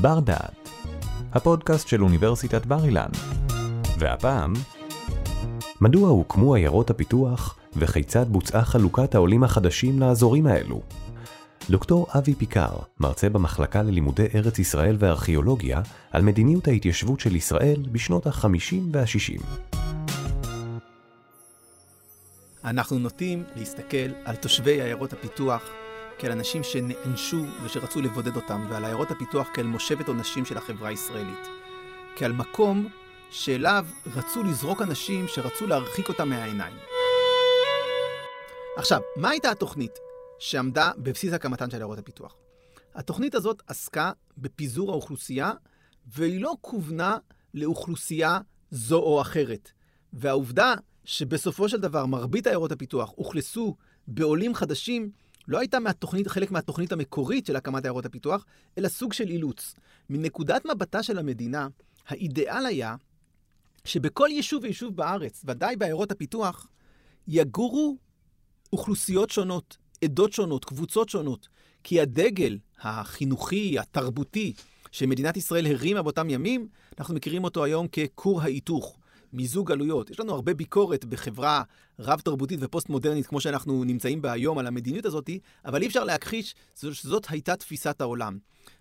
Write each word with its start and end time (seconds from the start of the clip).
בר 0.00 0.20
דעת, 0.20 0.68
הפודקאסט 1.32 1.88
של 1.88 2.02
אוניברסיטת 2.02 2.66
בר 2.66 2.84
אילן. 2.84 3.08
והפעם, 3.98 4.52
מדוע 5.80 6.08
הוקמו 6.08 6.54
עיירות 6.54 6.90
הפיתוח 6.90 7.58
וכיצד 7.76 8.28
בוצעה 8.28 8.64
חלוקת 8.64 9.14
העולים 9.14 9.44
החדשים 9.44 10.00
לאזורים 10.00 10.46
האלו? 10.46 10.82
דוקטור 11.70 12.06
אבי 12.18 12.34
פיקר, 12.34 12.76
מרצה 13.00 13.28
במחלקה 13.28 13.82
ללימודי 13.82 14.26
ארץ 14.34 14.58
ישראל 14.58 14.96
וארכיאולוגיה, 14.98 15.80
על 16.10 16.22
מדיניות 16.22 16.68
ההתיישבות 16.68 17.20
של 17.20 17.36
ישראל 17.36 17.86
בשנות 17.92 18.26
ה-50 18.26 18.74
וה-60. 18.92 19.42
אנחנו 22.64 22.98
נוטים 22.98 23.44
להסתכל 23.56 24.08
על 24.24 24.36
תושבי 24.36 24.82
עיירות 24.82 25.12
הפיתוח 25.12 25.62
כאל 26.18 26.32
אנשים 26.32 26.62
שנענשו 26.62 27.44
ושרצו 27.64 28.00
לבודד 28.00 28.36
אותם, 28.36 28.66
ועל 28.70 28.84
עיירות 28.84 29.10
הפיתוח 29.10 29.48
כאל 29.54 29.66
מושבת 29.66 30.08
עונשים 30.08 30.44
של 30.44 30.56
החברה 30.56 30.88
הישראלית. 30.88 31.48
כעל 32.16 32.32
מקום 32.32 32.88
שאליו 33.30 33.86
רצו 34.16 34.42
לזרוק 34.42 34.82
אנשים 34.82 35.28
שרצו 35.28 35.66
להרחיק 35.66 36.08
אותם 36.08 36.28
מהעיניים. 36.28 36.76
עכשיו, 38.76 39.00
מה 39.16 39.30
הייתה 39.30 39.50
התוכנית 39.50 39.98
שעמדה 40.38 40.90
בבסיס 40.98 41.32
הקמתן 41.32 41.70
של 41.70 41.76
עיירות 41.76 41.98
הפיתוח? 41.98 42.36
התוכנית 42.94 43.34
הזאת 43.34 43.62
עסקה 43.66 44.12
בפיזור 44.38 44.90
האוכלוסייה, 44.90 45.52
והיא 46.06 46.40
לא 46.40 46.54
כוונה 46.60 47.16
לאוכלוסייה 47.54 48.38
זו 48.70 48.98
או 48.98 49.20
אחרת. 49.20 49.70
והעובדה 50.12 50.74
שבסופו 51.04 51.68
של 51.68 51.80
דבר 51.80 52.06
מרבית 52.06 52.46
עיירות 52.46 52.72
הפיתוח 52.72 53.12
אוכלסו 53.18 53.76
בעולים 54.08 54.54
חדשים, 54.54 55.10
לא 55.48 55.58
הייתה 55.58 55.80
מהתוכנית, 55.80 56.28
חלק 56.28 56.50
מהתוכנית 56.50 56.92
המקורית 56.92 57.46
של 57.46 57.56
הקמת 57.56 57.84
עיירות 57.84 58.06
הפיתוח, 58.06 58.46
אלא 58.78 58.88
סוג 58.88 59.12
של 59.12 59.28
אילוץ. 59.28 59.74
מנקודת 60.10 60.66
מבטה 60.66 61.02
של 61.02 61.18
המדינה, 61.18 61.68
האידיאל 62.08 62.66
היה 62.66 62.96
שבכל 63.84 64.28
יישוב 64.30 64.62
ויישוב 64.62 64.96
בארץ, 64.96 65.42
ודאי 65.44 65.76
בעיירות 65.76 66.12
הפיתוח, 66.12 66.68
יגורו 67.28 67.96
אוכלוסיות 68.72 69.30
שונות, 69.30 69.76
עדות 70.04 70.32
שונות, 70.32 70.64
קבוצות 70.64 71.08
שונות. 71.08 71.48
כי 71.84 72.00
הדגל 72.00 72.58
החינוכי, 72.80 73.78
התרבותי, 73.78 74.52
שמדינת 74.92 75.36
ישראל 75.36 75.66
הרימה 75.66 76.02
באותם 76.02 76.30
ימים, 76.30 76.68
אנחנו 76.98 77.14
מכירים 77.14 77.44
אותו 77.44 77.64
היום 77.64 77.88
ככור 77.88 78.42
ההיתוך. 78.42 78.98
מיזוג 79.32 79.72
עלויות. 79.72 80.10
יש 80.10 80.20
לנו 80.20 80.34
הרבה 80.34 80.54
ביקורת 80.54 81.04
בחברה 81.04 81.62
רב-תרבותית 81.98 82.58
ופוסט-מודרנית, 82.62 83.26
כמו 83.26 83.40
שאנחנו 83.40 83.84
נמצאים 83.84 84.22
בה 84.22 84.32
היום, 84.32 84.58
על 84.58 84.66
המדיניות 84.66 85.04
הזאת, 85.04 85.30
אבל 85.64 85.82
אי 85.82 85.86
אפשר 85.86 86.04
להכחיש 86.04 86.54
שזאת 86.74 87.26
הייתה 87.28 87.56
תפיסת 87.56 88.00
העולם. 88.00 88.38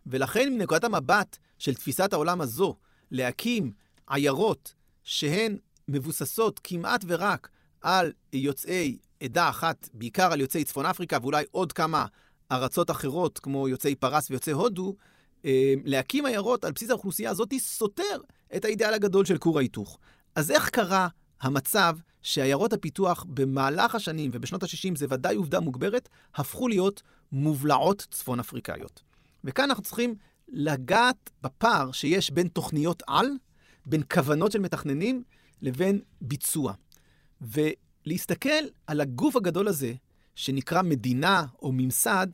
ולכן, 0.07 0.53
מנקודת 0.53 0.83
המבט 0.83 1.37
של 1.59 1.73
תפיסת 1.73 2.13
העולם 2.13 2.41
הזו, 2.41 2.75
להקים 3.11 3.71
עיירות 4.09 4.73
שהן 5.03 5.57
מבוססות 5.87 6.59
כמעט 6.63 7.05
ורק 7.07 7.49
על 7.81 8.11
יוצאי 8.33 8.97
עדה 9.23 9.49
אחת, 9.49 9.89
בעיקר 9.93 10.31
על 10.31 10.41
יוצאי 10.41 10.63
צפון 10.63 10.85
אפריקה, 10.85 11.17
ואולי 11.21 11.45
עוד 11.51 11.71
כמה 11.71 12.05
ארצות 12.51 12.91
אחרות, 12.91 13.39
כמו 13.39 13.67
יוצאי 13.67 13.95
פרס 13.95 14.29
ויוצאי 14.29 14.53
הודו, 14.53 14.95
אה, 15.45 15.73
להקים 15.85 16.25
עיירות 16.25 16.65
על 16.65 16.71
בסיס 16.71 16.89
האוכלוסייה 16.89 17.29
הזאת 17.29 17.53
סותר 17.57 18.17
את 18.55 18.65
האידאל 18.65 18.93
הגדול 18.93 19.25
של 19.25 19.37
כור 19.37 19.57
ההיתוך. 19.59 19.99
אז 20.37 20.51
איך 20.51 20.69
קרה 20.69 21.07
המצב 21.41 21.97
שעיירות 22.21 22.73
הפיתוח 22.73 23.25
במהלך 23.29 23.95
השנים, 23.95 24.31
ובשנות 24.33 24.63
ה-60 24.63 24.95
זה 24.95 25.05
ודאי 25.09 25.35
עובדה 25.35 25.59
מוגברת, 25.59 26.09
הפכו 26.35 26.67
להיות 26.67 27.03
מובלעות 27.31 28.07
צפון 28.11 28.39
אפריקאיות? 28.39 29.01
וכאן 29.43 29.63
אנחנו 29.63 29.83
צריכים 29.83 30.15
לגעת 30.47 31.29
בפער 31.43 31.91
שיש 31.91 32.31
בין 32.31 32.47
תוכניות 32.47 33.03
על, 33.07 33.27
בין 33.85 34.03
כוונות 34.13 34.51
של 34.51 34.59
מתכננים, 34.59 35.23
לבין 35.61 35.99
ביצוע. 36.21 36.73
ולהסתכל 37.41 38.63
על 38.87 39.01
הגוף 39.01 39.35
הגדול 39.35 39.67
הזה, 39.67 39.93
שנקרא 40.35 40.81
מדינה 40.81 41.45
או 41.61 41.71
ממסד, 41.71 42.27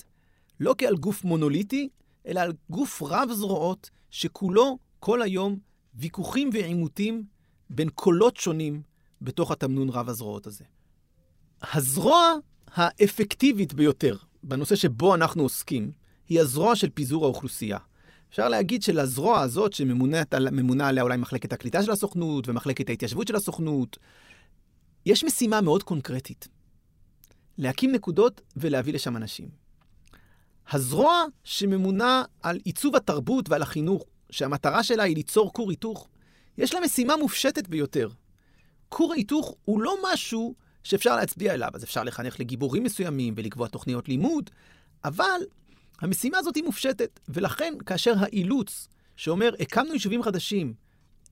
לא 0.59 0.75
כעל 0.77 0.95
גוף 0.95 1.23
מונוליטי, 1.23 1.89
אלא 2.27 2.39
על 2.39 2.53
גוף 2.69 3.01
רב 3.01 3.29
זרועות, 3.31 3.89
שכולו 4.09 4.77
כל 4.99 5.21
היום 5.21 5.59
ויכוחים 5.95 6.49
ועימותים 6.53 7.32
בין 7.69 7.89
קולות 7.89 8.37
שונים 8.37 8.81
בתוך 9.21 9.51
התמנון 9.51 9.89
רב 9.89 10.09
הזרועות 10.09 10.47
הזה. 10.47 10.63
הזרוע 11.73 12.33
האפקטיבית 12.67 13.73
ביותר 13.73 14.17
בנושא 14.43 14.75
שבו 14.75 15.15
אנחנו 15.15 15.43
עוסקים, 15.43 15.91
היא 16.29 16.39
הזרוע 16.39 16.75
של 16.75 16.89
פיזור 16.89 17.25
האוכלוסייה. 17.25 17.77
אפשר 18.29 18.49
להגיד 18.49 18.83
שלזרוע 18.83 19.41
הזאת, 19.41 19.73
שממונה 19.73 20.87
עליה 20.87 21.03
אולי 21.03 21.17
מחלקת 21.17 21.53
הקליטה 21.53 21.83
של 21.83 21.91
הסוכנות 21.91 22.49
ומחלקת 22.49 22.89
ההתיישבות 22.89 23.27
של 23.27 23.35
הסוכנות, 23.35 23.97
יש 25.05 25.23
משימה 25.23 25.61
מאוד 25.61 25.83
קונקרטית. 25.83 26.47
להקים 27.57 27.91
נקודות 27.91 28.41
ולהביא 28.57 28.93
לשם 28.93 29.17
אנשים. 29.17 29.49
הזרוע 30.71 31.23
שממונה 31.43 32.23
על 32.41 32.59
עיצוב 32.63 32.95
התרבות 32.95 33.49
ועל 33.49 33.61
החינוך, 33.61 34.05
שהמטרה 34.29 34.83
שלה 34.83 35.03
היא 35.03 35.15
ליצור 35.15 35.53
כור 35.53 35.69
היתוך, 35.69 36.07
יש 36.57 36.73
לה 36.73 36.79
משימה 36.79 37.17
מופשטת 37.17 37.67
ביותר. 37.67 38.09
כור 38.89 39.13
ההיתוך 39.13 39.55
הוא 39.65 39.81
לא 39.81 39.95
משהו 40.13 40.55
שאפשר 40.83 41.15
להצביע 41.15 41.53
אליו, 41.53 41.69
אז 41.73 41.83
אפשר 41.83 42.03
לחנך 42.03 42.39
לגיבורים 42.39 42.83
מסוימים 42.83 43.33
ולקבוע 43.37 43.67
תוכניות 43.67 44.09
לימוד, 44.09 44.49
אבל 45.05 45.41
המשימה 46.01 46.37
הזאת 46.37 46.55
היא 46.55 46.63
מופשטת, 46.63 47.19
ולכן 47.29 47.73
כאשר 47.85 48.13
האילוץ 48.17 48.87
שאומר, 49.15 49.53
הקמנו 49.59 49.93
יישובים 49.93 50.23
חדשים, 50.23 50.73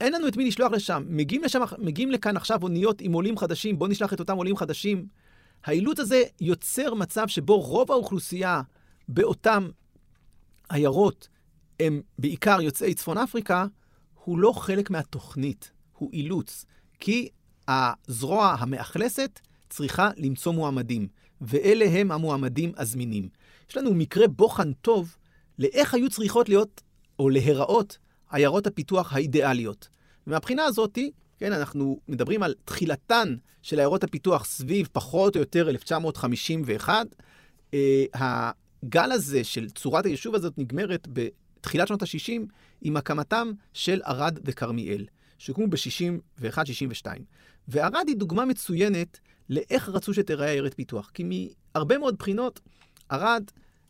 אין 0.01 0.13
לנו 0.13 0.27
את 0.27 0.37
מי 0.37 0.47
לשלוח 0.47 0.71
לשם, 0.71 1.03
מגיעים, 1.07 1.43
לשם, 1.43 1.61
מגיעים 1.77 2.11
לכאן 2.11 2.37
עכשיו 2.37 2.63
אוניות 2.63 3.01
עם 3.01 3.13
עולים 3.13 3.37
חדשים, 3.37 3.79
בואו 3.79 3.89
נשלח 3.89 4.13
את 4.13 4.19
אותם 4.19 4.37
עולים 4.37 4.57
חדשים. 4.57 5.05
האילוץ 5.63 5.99
הזה 5.99 6.23
יוצר 6.41 6.93
מצב 6.93 7.27
שבו 7.27 7.59
רוב 7.59 7.91
האוכלוסייה 7.91 8.61
באותם 9.07 9.69
עיירות 10.69 11.27
הם 11.79 12.01
בעיקר 12.19 12.61
יוצאי 12.61 12.93
צפון 12.93 13.17
אפריקה, 13.17 13.65
הוא 14.23 14.39
לא 14.39 14.51
חלק 14.51 14.89
מהתוכנית, 14.89 15.71
הוא 15.97 16.09
אילוץ. 16.13 16.65
כי 16.99 17.29
הזרוע 17.67 18.55
המאכלסת 18.59 19.39
צריכה 19.69 20.09
למצוא 20.17 20.53
מועמדים, 20.53 21.07
ואלה 21.41 21.85
הם 21.85 22.11
המועמדים 22.11 22.71
הזמינים. 22.77 23.29
יש 23.69 23.77
לנו 23.77 23.93
מקרה 23.93 24.27
בוחן 24.27 24.73
טוב 24.73 25.15
לאיך 25.59 25.93
היו 25.93 26.09
צריכות 26.09 26.49
להיות, 26.49 26.81
או 27.19 27.29
להיראות, 27.29 27.97
עיירות 28.31 28.67
הפיתוח 28.67 29.13
האידיאליות. 29.13 29.89
ומהבחינה 30.27 30.65
הזאת, 30.65 30.97
כן, 31.37 31.53
אנחנו 31.53 31.99
מדברים 32.07 32.43
על 32.43 32.53
תחילתן 32.65 33.35
של 33.61 33.79
עיירות 33.79 34.03
הפיתוח 34.03 34.45
סביב 34.45 34.87
פחות 34.91 35.35
או 35.35 35.39
יותר 35.39 35.69
1951. 35.69 37.07
אה, 37.73 38.05
הגל 38.13 39.11
הזה 39.11 39.43
של 39.43 39.69
צורת 39.69 40.05
היישוב 40.05 40.35
הזאת 40.35 40.57
נגמרת 40.57 41.07
תחילת 41.61 41.87
שנות 41.87 42.01
ה-60 42.01 42.41
עם 42.81 42.97
הקמתם 42.97 43.51
של 43.73 44.01
ערד 44.03 44.39
וכרמיאל, 44.43 45.05
שהוקמו 45.37 45.67
ב-61-62. 45.67 47.05
וערד 47.67 48.03
היא 48.07 48.15
דוגמה 48.15 48.45
מצוינת 48.45 49.19
לאיך 49.49 49.89
רצו 49.89 50.13
שתיראה 50.13 50.49
עיירת 50.49 50.73
פיתוח. 50.73 51.11
כי 51.13 51.23
מהרבה 51.23 51.97
מאוד 51.97 52.15
בחינות, 52.19 52.59
ערד 53.09 53.43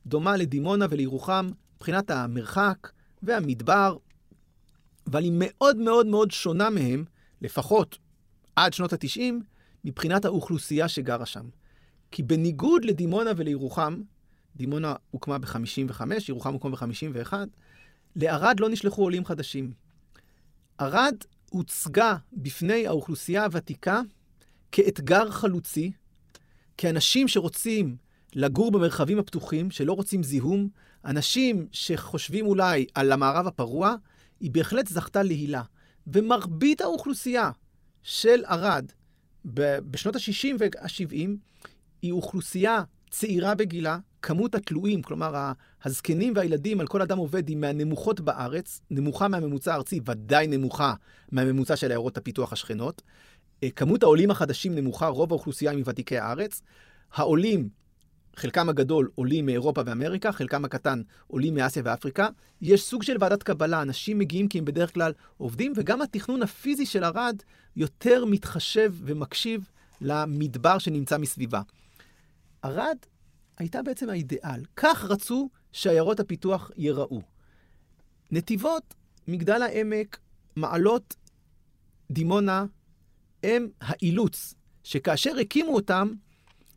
דומה 0.05 0.37
לדימונה 0.37 0.85
ולירוחם 0.89 1.49
מבחינת 1.75 2.11
המרחק 2.11 2.91
והמדבר, 3.23 3.97
אבל 5.07 5.23
היא 5.23 5.31
מאוד 5.35 5.77
מאוד 5.77 6.07
מאוד 6.07 6.31
שונה 6.31 6.69
מהם, 6.69 7.05
לפחות 7.41 7.97
עד 8.55 8.73
שנות 8.73 8.93
ה-90, 8.93 9.33
מבחינת 9.85 10.25
האוכלוסייה 10.25 10.87
שגרה 10.87 11.25
שם. 11.25 11.45
כי 12.11 12.23
בניגוד 12.23 12.85
לדימונה 12.85 13.31
ולירוחם, 13.37 14.01
דימונה 14.55 14.95
הוקמה 15.11 15.37
ב-55, 15.37 16.01
ירוחם 16.29 16.53
הוקמה 16.53 16.75
ב-51, 16.75 17.33
לערד 18.15 18.59
לא 18.59 18.69
נשלחו 18.69 19.01
עולים 19.01 19.25
חדשים. 19.25 19.71
ערד 20.77 21.15
הוצגה 21.49 22.15
בפני 22.33 22.87
האוכלוסייה 22.87 23.43
הוותיקה 23.43 24.01
כאתגר 24.71 25.31
חלוצי, 25.31 25.91
כאנשים 26.77 27.27
שרוצים 27.27 27.95
לגור 28.35 28.71
במרחבים 28.71 29.19
הפתוחים, 29.19 29.71
שלא 29.71 29.93
רוצים 29.93 30.23
זיהום, 30.23 30.69
אנשים 31.05 31.67
שחושבים 31.71 32.45
אולי 32.45 32.85
על 32.95 33.11
המערב 33.11 33.47
הפרוע, 33.47 33.95
היא 34.39 34.51
בהחלט 34.51 34.87
זכתה 34.87 35.23
להילה. 35.23 35.61
ומרבית 36.07 36.81
האוכלוסייה 36.81 37.51
של 38.03 38.43
ערד 38.45 38.91
בשנות 39.45 40.15
ה-60 40.15 40.55
וה-70 40.59 41.29
היא 42.01 42.11
אוכלוסייה 42.11 42.83
צעירה 43.09 43.55
בגילה, 43.55 43.97
כמות 44.21 44.55
התלויים, 44.55 45.01
כלומר 45.01 45.51
הזקנים 45.83 46.33
והילדים 46.35 46.79
על 46.79 46.87
כל 46.87 47.01
אדם 47.01 47.17
עובד 47.17 47.47
היא 47.47 47.57
מהנמוכות 47.57 48.19
בארץ, 48.19 48.81
נמוכה 48.91 49.27
מהממוצע 49.27 49.73
הארצי, 49.73 49.99
ודאי 50.05 50.47
נמוכה 50.47 50.93
מהממוצע 51.31 51.75
של 51.75 51.87
עיירות 51.87 52.17
הפיתוח 52.17 52.53
השכנות. 52.53 53.01
אה, 53.63 53.69
כמות 53.69 54.03
העולים 54.03 54.31
החדשים 54.31 54.75
נמוכה, 54.75 55.07
רוב 55.07 55.31
האוכלוסייה 55.31 55.75
מוותיקי 55.75 56.17
הארץ. 56.17 56.61
העולים 57.13 57.69
חלקם 58.35 58.69
הגדול 58.69 59.09
עולים 59.15 59.45
מאירופה 59.45 59.81
ואמריקה, 59.85 60.31
חלקם 60.31 60.65
הקטן 60.65 61.01
עולים 61.27 61.55
מאסיה 61.55 61.81
ואפריקה. 61.85 62.27
יש 62.61 62.83
סוג 62.83 63.03
של 63.03 63.17
ועדת 63.19 63.43
קבלה, 63.43 63.81
אנשים 63.81 64.19
מגיעים 64.19 64.47
כי 64.47 64.59
הם 64.59 64.65
בדרך 64.65 64.93
כלל 64.93 65.11
עובדים, 65.37 65.73
וגם 65.75 66.01
התכנון 66.01 66.41
הפיזי 66.43 66.85
של 66.85 67.03
ערד 67.03 67.35
יותר 67.75 68.25
מתחשב 68.25 68.93
ומקשיב 68.97 69.69
למדבר 70.01 70.77
שנמצא 70.77 71.17
מסביבה. 71.17 71.61
ערד 72.61 72.97
הייתה 73.57 73.81
בעצם 73.81 74.09
האידיאל. 74.09 74.65
כך 74.75 75.05
רצו 75.05 75.49
שעיירות 75.71 76.19
הפיתוח 76.19 76.71
ייראו. 76.77 77.21
נתיבות, 78.31 78.93
מגדל 79.27 79.61
העמק, 79.61 80.19
מעלות, 80.55 81.15
דימונה, 82.11 82.65
הם 83.43 83.67
האילוץ, 83.81 84.53
שכאשר 84.83 85.37
הקימו 85.37 85.75
אותם, 85.75 86.13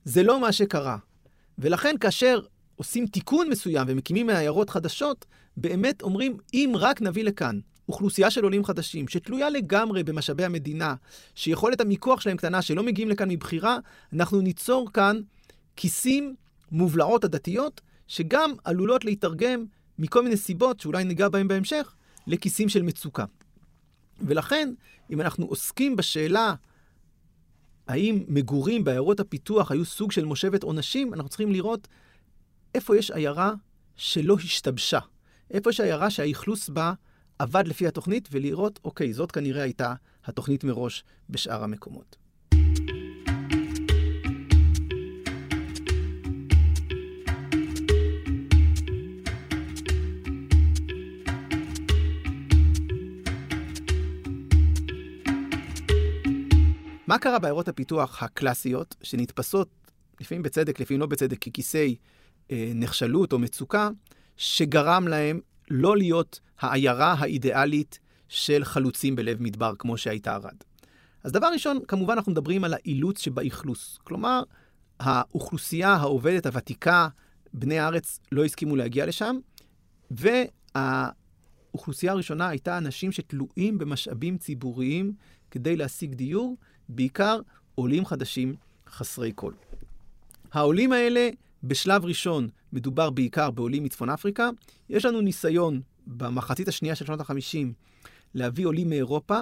זה 0.04 0.22
לא 0.22 0.40
מה 0.40 0.52
שקרה. 0.52 0.98
ולכן 1.58 1.98
כאשר 2.00 2.40
עושים 2.76 3.06
תיקון 3.06 3.48
מסוים 3.48 3.86
ומקימים 3.90 4.30
עיירות 4.30 4.70
חדשות, 4.70 5.24
באמת 5.56 6.02
אומרים, 6.02 6.36
אם 6.54 6.72
רק 6.76 7.02
נביא 7.02 7.24
לכאן 7.24 7.60
אוכלוסייה 7.88 8.30
של 8.30 8.44
עולים 8.44 8.64
חדשים, 8.64 9.08
שתלויה 9.08 9.50
לגמרי 9.50 10.02
במשאבי 10.02 10.44
המדינה, 10.44 10.94
שיכולת 11.34 11.80
המיקוח 11.80 12.20
שלהם 12.20 12.36
קטנה, 12.36 12.62
שלא 12.62 12.82
מגיעים 12.82 13.08
לכאן 13.08 13.30
מבחירה, 13.30 13.78
אנחנו 14.12 14.40
ניצור 14.40 14.92
כאן 14.92 15.20
כיסים, 15.76 16.34
מובלעות 16.74 17.24
עדתיות, 17.24 17.80
שגם 18.08 18.52
עלולות 18.64 19.04
להתרגם 19.04 19.64
מכל 19.98 20.22
מיני 20.22 20.36
סיבות, 20.36 20.80
שאולי 20.80 21.04
ניגע 21.04 21.28
בהן 21.28 21.48
בהמשך, 21.48 21.94
לכיסים 22.26 22.68
של 22.68 22.82
מצוקה. 22.82 23.24
ולכן, 24.20 24.74
אם 25.10 25.20
אנחנו 25.20 25.46
עוסקים 25.46 25.96
בשאלה 25.96 26.54
האם 27.88 28.24
מגורים 28.28 28.84
בעיירות 28.84 29.20
הפיתוח 29.20 29.70
היו 29.70 29.84
סוג 29.84 30.12
של 30.12 30.24
מושבת 30.24 30.62
עונשים, 30.62 31.14
אנחנו 31.14 31.28
צריכים 31.28 31.52
לראות 31.52 31.88
איפה 32.74 32.96
יש 32.96 33.10
עיירה 33.10 33.52
שלא 33.96 34.36
השתבשה. 34.44 35.00
איפה 35.50 35.70
יש 35.70 35.80
עיירה 35.80 36.10
שהאכלוס 36.10 36.68
בה 36.68 36.92
עבד 37.38 37.64
לפי 37.66 37.86
התוכנית, 37.86 38.28
ולראות, 38.32 38.80
אוקיי, 38.84 39.12
זאת 39.12 39.32
כנראה 39.32 39.62
הייתה 39.62 39.94
התוכנית 40.24 40.64
מראש 40.64 41.04
בשאר 41.30 41.64
המקומות. 41.64 42.23
מה 57.14 57.18
קרה 57.18 57.38
בעיירות 57.38 57.68
הפיתוח 57.68 58.22
הקלאסיות, 58.22 58.96
שנתפסות 59.02 59.68
לפעמים 60.20 60.42
בצדק, 60.42 60.80
לפעמים 60.80 61.00
לא 61.00 61.06
בצדק, 61.06 61.38
ככיסי 61.38 61.96
אה, 62.50 62.72
נחשלות 62.74 63.32
או 63.32 63.38
מצוקה, 63.38 63.88
שגרם 64.36 65.08
להם 65.08 65.40
לא 65.70 65.96
להיות 65.96 66.40
העיירה 66.60 67.14
האידיאלית 67.18 67.98
של 68.28 68.64
חלוצים 68.64 69.16
בלב 69.16 69.42
מדבר, 69.42 69.72
כמו 69.78 69.98
שהייתה 69.98 70.34
ערד. 70.34 70.56
אז 71.24 71.32
דבר 71.32 71.46
ראשון, 71.46 71.78
כמובן 71.88 72.14
אנחנו 72.14 72.32
מדברים 72.32 72.64
על 72.64 72.74
האילוץ 72.74 73.20
שבאכלוס. 73.20 73.98
כלומר, 74.04 74.42
האוכלוסייה 75.00 75.92
העובדת 75.92 76.46
הוותיקה, 76.46 77.08
בני 77.52 77.78
הארץ 77.78 78.20
לא 78.32 78.44
הסכימו 78.44 78.76
להגיע 78.76 79.06
לשם, 79.06 79.36
והאוכלוסייה 80.10 82.12
הראשונה 82.12 82.48
הייתה 82.48 82.78
אנשים 82.78 83.12
שתלויים 83.12 83.78
במשאבים 83.78 84.38
ציבוריים 84.38 85.12
כדי 85.50 85.76
להשיג 85.76 86.14
דיור, 86.14 86.56
בעיקר 86.88 87.40
עולים 87.74 88.06
חדשים 88.06 88.54
חסרי 88.88 89.32
כל. 89.34 89.52
העולים 90.52 90.92
האלה, 90.92 91.28
בשלב 91.64 92.04
ראשון, 92.04 92.48
מדובר 92.72 93.10
בעיקר 93.10 93.50
בעולים 93.50 93.84
מצפון 93.84 94.10
אפריקה. 94.10 94.50
יש 94.88 95.04
לנו 95.04 95.20
ניסיון 95.20 95.80
במחצית 96.06 96.68
השנייה 96.68 96.94
של 96.94 97.06
שנות 97.06 97.20
ה-50 97.20 97.66
להביא 98.34 98.66
עולים 98.66 98.90
מאירופה, 98.90 99.40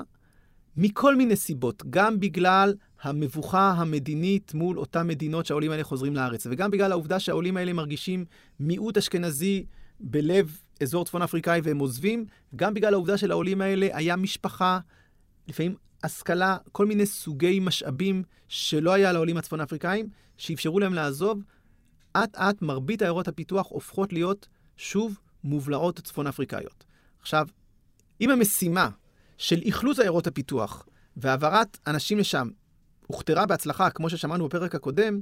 מכל 0.77 1.17
מיני 1.17 1.37
סיבות, 1.37 1.83
גם 1.91 2.21
בגלל 2.21 2.75
המבוכה 3.03 3.71
המדינית 3.71 4.55
מול 4.55 4.79
אותן 4.79 5.07
מדינות 5.07 5.47
שהעולים 5.47 5.71
האלה 5.71 5.85
חוזרים 5.85 6.15
לארץ, 6.15 6.47
וגם 6.51 6.71
בגלל 6.71 6.93
העובדה 6.93 7.21
שהעולים 7.21 7.57
האלה 7.57 7.73
מרגישים 7.73 8.25
מיעוט 8.61 8.97
אשכנזי 8.97 9.65
בלב 10.01 10.59
אזור 10.83 11.05
צפון 11.05 11.23
אפריקאי 11.23 11.61
והם 11.65 11.79
עוזבים, 11.79 12.25
גם 12.57 12.75
בגלל 12.75 12.95
העובדה 12.95 13.19
שלעולים 13.19 13.61
האלה 13.61 13.89
היה 13.93 14.17
משפחה, 14.17 14.79
לפעמים 15.49 15.75
השכלה, 16.03 16.57
כל 16.73 16.87
מיני 16.87 17.07
סוגי 17.07 17.61
משאבים 17.61 18.23
שלא 18.49 18.93
היה 18.93 19.13
לעולים 19.13 19.37
הצפון 19.37 19.61
אפריקאים, 19.61 20.09
שאפשרו 20.37 20.81
להם 20.81 20.95
לעזוב. 20.95 21.43
אט 22.17 22.37
אט 22.37 22.63
מרבית 22.63 23.03
עיירות 23.03 23.29
הפיתוח 23.29 23.67
הופכות 23.71 24.13
להיות 24.13 24.49
שוב 24.77 25.19
מובלעות 25.45 26.01
צפון 26.01 26.27
אפריקאיות. 26.27 26.85
עכשיו, 27.21 27.47
אם 28.21 28.31
המשימה 28.31 28.89
של 29.39 29.61
אכלוס 29.69 29.99
עיירות 29.99 30.27
הפיתוח 30.27 30.87
והעברת 31.17 31.79
אנשים 31.87 32.19
לשם 32.19 32.49
הוכתרה 33.07 33.47
בהצלחה, 33.47 33.91
כמו 33.91 34.11
ששמענו 34.11 34.49
בפרק 34.49 34.75
הקודם, 34.75 35.21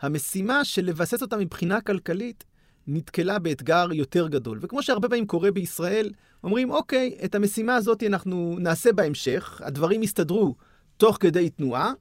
המשימה 0.00 0.64
של 0.64 0.84
לבסס 0.84 1.22
אותה 1.22 1.36
מבחינה 1.36 1.80
כלכלית 1.80 2.44
נתקלה 2.86 3.38
באתגר 3.38 3.86
יותר 3.92 4.28
גדול. 4.28 4.58
וכמו 4.62 4.82
שהרבה 4.82 5.08
פעמים 5.08 5.26
קורה 5.26 5.50
בישראל, 5.50 6.10
אומרים, 6.44 6.70
אוקיי, 6.70 7.18
את 7.24 7.34
המשימה 7.34 7.74
הזאת 7.76 8.02
אנחנו 8.02 8.56
נעשה 8.58 8.92
בהמשך, 8.92 9.60
הדברים 9.64 10.02
יסתדרו 10.02 10.54
תוך 10.96 11.16
כדי 11.20 11.50
תנועה, 11.50 11.92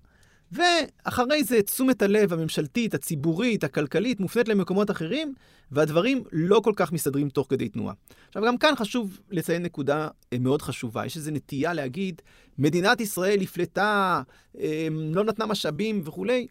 ואחרי 0.51 1.43
זה 1.43 1.61
תשומת 1.61 2.01
הלב 2.01 2.33
הממשלתית, 2.33 2.93
הציבורית, 2.93 3.63
הכלכלית, 3.63 4.19
מופנית 4.19 4.47
למקומות 4.47 4.91
אחרים, 4.91 5.33
והדברים 5.71 6.23
לא 6.31 6.61
כל 6.63 6.73
כך 6.75 6.91
מסתדרים 6.91 7.29
תוך 7.29 7.47
כדי 7.49 7.69
תנועה. 7.69 7.93
עכשיו, 8.27 8.43
גם 8.43 8.57
כאן 8.57 8.73
חשוב 8.77 9.19
לציין 9.31 9.63
נקודה 9.63 10.07
אה, 10.33 10.37
מאוד 10.39 10.61
חשובה. 10.61 11.05
יש 11.05 11.17
איזו 11.17 11.31
נטייה 11.31 11.73
להגיד, 11.73 12.21
מדינת 12.57 13.01
ישראל 13.01 13.41
הפלטה, 13.41 14.21
אה, 14.59 14.87
לא 14.91 15.23
נתנה 15.23 15.45
משאבים 15.45 16.01
וכולי. 16.05 16.47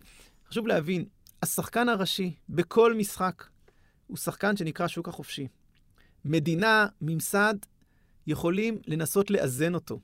חשוב 0.49 0.67
להבין, 0.67 1.05
השחקן 1.43 1.89
הראשי 1.89 2.35
בכל 2.49 2.95
משחק 2.95 3.45
הוא 4.13 4.19
שחקן 4.19 4.57
שנקרא 4.57 4.89
שוק 4.89 5.09
החופשי. 5.09 5.49
מדינה, 6.25 6.87
ממסד, 7.01 7.55
יכולים 8.27 8.79
לנסות 8.87 9.31
לאזן 9.31 9.75
אותו. 9.75 10.01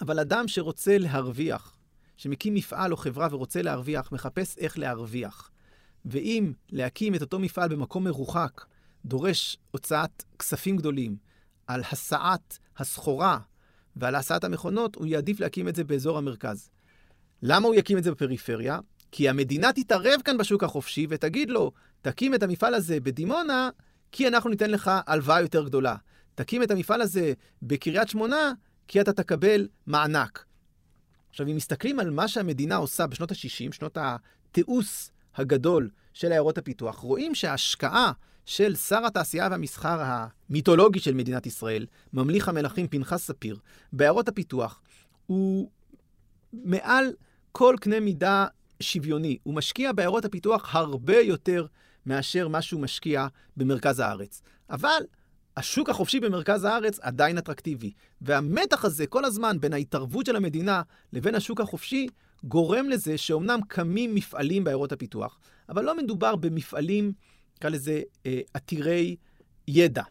אבל 0.00 0.18
אדם 0.18 0.48
שרוצה 0.48 0.98
להרוויח, 0.98 1.76
שמקים 2.16 2.54
מפעל 2.54 2.92
או 2.92 2.96
חברה 2.96 3.28
ורוצה 3.30 3.62
להרוויח, 3.62 4.12
מחפש 4.12 4.58
איך 4.58 4.78
להרוויח. 4.78 5.50
ואם 6.04 6.52
להקים 6.70 7.14
את 7.14 7.20
אותו 7.20 7.38
מפעל 7.38 7.68
במקום 7.68 8.04
מרוחק 8.04 8.64
דורש 9.04 9.56
הוצאת 9.70 10.24
כספים 10.38 10.76
גדולים 10.76 11.16
על 11.66 11.82
הסעת 11.92 12.58
הסחורה 12.76 13.38
ועל 13.96 14.14
הסעת 14.14 14.44
המכונות, 14.44 14.94
הוא 14.94 15.06
יעדיף 15.06 15.40
להקים 15.40 15.68
את 15.68 15.76
זה 15.76 15.84
באזור 15.84 16.18
המרכז. 16.18 16.70
למה 17.42 17.66
הוא 17.66 17.74
יקים 17.74 17.98
את 17.98 18.04
זה 18.04 18.10
בפריפריה? 18.10 18.78
כי 19.18 19.28
המדינה 19.28 19.72
תתערב 19.72 20.20
כאן 20.24 20.38
בשוק 20.38 20.64
החופשי 20.64 21.06
ותגיד 21.10 21.50
לו, 21.50 21.72
תקים 22.02 22.34
את 22.34 22.42
המפעל 22.42 22.74
הזה 22.74 23.00
בדימונה, 23.00 23.70
כי 24.12 24.28
אנחנו 24.28 24.50
ניתן 24.50 24.70
לך 24.70 24.90
הלוואה 25.06 25.40
יותר 25.40 25.64
גדולה. 25.64 25.96
תקים 26.34 26.62
את 26.62 26.70
המפעל 26.70 27.02
הזה 27.02 27.32
בקריית 27.62 28.08
שמונה, 28.08 28.52
כי 28.88 29.00
אתה 29.00 29.12
תקבל 29.12 29.68
מענק. 29.86 30.44
עכשיו, 31.30 31.46
אם 31.48 31.56
מסתכלים 31.56 32.00
על 32.00 32.10
מה 32.10 32.28
שהמדינה 32.28 32.76
עושה 32.76 33.06
בשנות 33.06 33.30
ה-60, 33.30 33.72
שנות 33.72 33.98
התיעוש 34.00 35.10
הגדול 35.34 35.90
של 36.14 36.32
עיירות 36.32 36.58
הפיתוח, 36.58 36.96
רואים 36.96 37.34
שההשקעה 37.34 38.12
של 38.44 38.76
שר 38.76 39.06
התעשייה 39.06 39.48
והמסחר 39.50 40.02
המיתולוגי 40.02 41.00
של 41.00 41.14
מדינת 41.14 41.46
ישראל, 41.46 41.86
ממליך 42.12 42.48
המלכים 42.48 42.88
פנחס 42.88 43.26
ספיר, 43.26 43.58
בעיירות 43.92 44.28
הפיתוח, 44.28 44.80
הוא 45.26 45.70
מעל 46.52 47.12
כל 47.52 47.76
קנה 47.80 48.00
מידה 48.00 48.46
שוויוני. 48.80 49.38
הוא 49.42 49.54
משקיע 49.54 49.92
בעיירות 49.92 50.24
הפיתוח 50.24 50.74
הרבה 50.74 51.20
יותר 51.20 51.66
מאשר 52.06 52.48
מה 52.48 52.62
שהוא 52.62 52.80
משקיע 52.80 53.26
במרכז 53.56 54.00
הארץ. 54.00 54.42
אבל 54.70 55.02
השוק 55.56 55.88
החופשי 55.88 56.20
במרכז 56.20 56.64
הארץ 56.64 56.98
עדיין 57.00 57.38
אטרקטיבי. 57.38 57.92
והמתח 58.20 58.84
הזה 58.84 59.06
כל 59.06 59.24
הזמן 59.24 59.56
בין 59.60 59.72
ההתערבות 59.72 60.26
של 60.26 60.36
המדינה 60.36 60.82
לבין 61.12 61.34
השוק 61.34 61.60
החופשי, 61.60 62.06
גורם 62.44 62.88
לזה 62.88 63.18
שאומנם 63.18 63.60
קמים 63.68 64.14
מפעלים 64.14 64.64
בעיירות 64.64 64.92
הפיתוח, 64.92 65.38
אבל 65.68 65.84
לא 65.84 65.96
מדובר 65.96 66.36
במפעלים, 66.36 67.12
נקרא 67.56 67.70
לזה, 67.70 68.02
אה, 68.26 68.40
עתירי 68.54 69.16
ידע. 69.68 70.02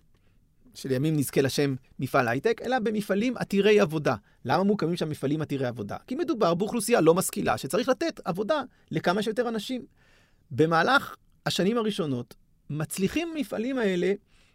שלימים 0.77 1.17
נזכה 1.17 1.41
לשם 1.41 1.75
מפעל 1.99 2.27
הייטק, 2.27 2.61
אלא 2.65 2.79
במפעלים 2.79 3.37
עתירי 3.37 3.79
עבודה. 3.79 4.15
למה 4.45 4.63
מוקמים 4.63 4.95
שם 4.95 5.09
מפעלים 5.09 5.41
עתירי 5.41 5.65
עבודה? 5.65 5.97
כי 6.07 6.15
מדובר 6.15 6.53
באוכלוסייה 6.53 7.01
לא 7.01 7.13
משכילה 7.13 7.57
שצריך 7.57 7.89
לתת 7.89 8.19
עבודה 8.25 8.61
לכמה 8.91 9.21
שיותר 9.23 9.49
אנשים. 9.49 9.85
במהלך 10.51 11.15
השנים 11.45 11.77
הראשונות 11.77 12.35
מצליחים 12.69 13.27
המפעלים 13.35 13.77
האלה 13.77 14.13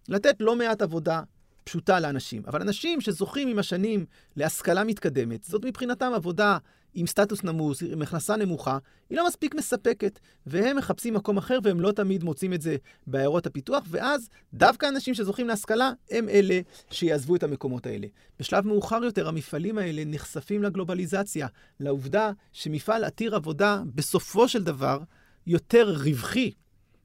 לתת 0.08 0.36
לא 0.40 0.56
מעט 0.56 0.82
עבודה 0.82 1.22
פשוטה 1.64 2.00
לאנשים. 2.00 2.42
אבל 2.46 2.60
אנשים 2.62 3.00
שזוכים 3.00 3.48
עם 3.48 3.58
השנים 3.58 4.06
להשכלה 4.36 4.84
מתקדמת, 4.84 5.44
זאת 5.44 5.64
מבחינתם 5.64 6.12
עבודה 6.14 6.58
עם 6.94 7.06
סטטוס 7.06 7.44
נמוס, 7.44 7.82
עם 7.82 8.02
הכנסה 8.02 8.36
נמוכה, 8.36 8.78
היא 9.10 9.18
לא 9.18 9.26
מספיק 9.26 9.54
מספקת, 9.54 10.18
והם 10.46 10.76
מחפשים 10.76 11.14
מקום 11.14 11.38
אחר 11.38 11.58
והם 11.62 11.80
לא 11.80 11.92
תמיד 11.92 12.24
מוצאים 12.24 12.52
את 12.52 12.62
זה 12.62 12.76
בעיירות 13.06 13.46
הפיתוח, 13.46 13.84
ואז 13.90 14.28
דווקא 14.54 14.86
אנשים 14.88 15.14
שזוכים 15.14 15.48
להשכלה 15.48 15.92
הם 16.10 16.28
אלה 16.28 16.60
שיעזבו 16.90 17.36
את 17.36 17.42
המקומות 17.42 17.86
האלה. 17.86 18.06
בשלב 18.38 18.66
מאוחר 18.66 19.04
יותר 19.04 19.28
המפעלים 19.28 19.78
האלה 19.78 20.02
נחשפים 20.06 20.62
לגלובליזציה, 20.62 21.46
לעובדה 21.80 22.30
שמפעל 22.52 23.04
עתיר 23.04 23.34
עבודה 23.34 23.82
בסופו 23.94 24.48
של 24.48 24.62
דבר 24.62 24.98
יותר 25.46 25.94
רווחי 25.96 26.52